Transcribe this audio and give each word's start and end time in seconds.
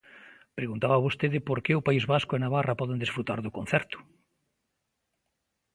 Preguntaba 0.57 1.03
vostede 1.05 1.39
por 1.47 1.57
que 1.65 1.73
o 1.79 1.85
País 1.87 2.03
Vasco 2.13 2.31
e 2.35 2.43
Navarra 2.43 2.79
poden 2.81 3.01
desfrutar 3.03 3.39
do 3.45 3.55
concerto. 3.57 3.97